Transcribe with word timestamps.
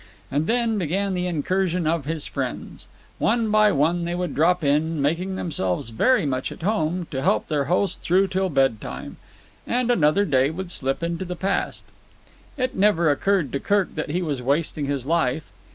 And 0.31 0.47
then 0.47 0.79
began 0.79 1.13
the 1.13 1.27
incursion 1.27 1.85
of 1.85 2.05
his 2.05 2.25
friends. 2.25 2.87
One 3.19 3.51
by 3.51 3.71
one 3.71 4.03
they 4.03 4.15
would 4.15 4.33
drop 4.33 4.63
in, 4.63 4.99
making 4.99 5.35
themselves 5.35 5.89
very 5.89 6.25
much 6.25 6.51
at 6.51 6.63
home, 6.63 7.05
to 7.11 7.21
help 7.21 7.47
their 7.49 7.65
host 7.65 8.01
through 8.01 8.29
till 8.29 8.49
bedtime. 8.49 9.17
And 9.67 9.91
another 9.91 10.25
day 10.25 10.49
would 10.49 10.71
slip 10.71 11.03
into 11.03 11.23
the 11.23 11.35
past. 11.35 11.83
It 12.57 12.73
never 12.73 13.11
occurred 13.11 13.51
to 13.51 13.59
Kirk 13.59 13.93
that 13.93 14.09
he 14.09 14.23
was 14.23 14.41
wasting 14.41 14.87
his 14.87 15.05
life. 15.05 15.51